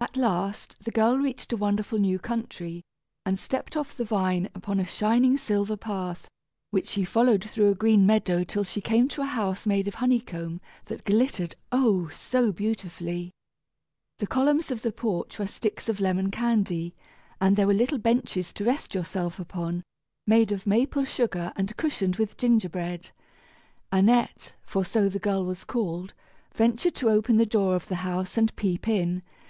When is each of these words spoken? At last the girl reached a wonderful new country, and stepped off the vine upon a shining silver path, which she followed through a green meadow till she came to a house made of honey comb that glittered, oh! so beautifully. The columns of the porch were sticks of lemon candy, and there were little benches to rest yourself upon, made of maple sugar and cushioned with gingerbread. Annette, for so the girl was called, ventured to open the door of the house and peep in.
At 0.00 0.16
last 0.16 0.76
the 0.82 0.90
girl 0.90 1.18
reached 1.18 1.52
a 1.52 1.56
wonderful 1.58 1.98
new 1.98 2.18
country, 2.18 2.80
and 3.26 3.38
stepped 3.38 3.76
off 3.76 3.94
the 3.94 4.02
vine 4.02 4.48
upon 4.54 4.80
a 4.80 4.86
shining 4.86 5.36
silver 5.36 5.76
path, 5.76 6.26
which 6.70 6.86
she 6.88 7.04
followed 7.04 7.44
through 7.44 7.68
a 7.70 7.74
green 7.74 8.06
meadow 8.06 8.44
till 8.44 8.64
she 8.64 8.80
came 8.80 9.08
to 9.08 9.20
a 9.20 9.26
house 9.26 9.66
made 9.66 9.86
of 9.86 9.96
honey 9.96 10.20
comb 10.20 10.62
that 10.86 11.04
glittered, 11.04 11.54
oh! 11.70 12.08
so 12.08 12.50
beautifully. 12.50 13.30
The 14.16 14.26
columns 14.26 14.70
of 14.70 14.80
the 14.80 14.90
porch 14.90 15.38
were 15.38 15.46
sticks 15.46 15.86
of 15.90 16.00
lemon 16.00 16.30
candy, 16.30 16.94
and 17.38 17.54
there 17.54 17.66
were 17.66 17.74
little 17.74 17.98
benches 17.98 18.54
to 18.54 18.64
rest 18.64 18.94
yourself 18.94 19.38
upon, 19.38 19.82
made 20.26 20.50
of 20.50 20.66
maple 20.66 21.04
sugar 21.04 21.52
and 21.56 21.76
cushioned 21.76 22.16
with 22.16 22.38
gingerbread. 22.38 23.10
Annette, 23.92 24.54
for 24.62 24.82
so 24.82 25.10
the 25.10 25.18
girl 25.18 25.44
was 25.44 25.64
called, 25.64 26.14
ventured 26.54 26.94
to 26.94 27.10
open 27.10 27.36
the 27.36 27.44
door 27.44 27.76
of 27.76 27.88
the 27.88 27.96
house 27.96 28.38
and 28.38 28.56
peep 28.56 28.88
in. 28.88 29.22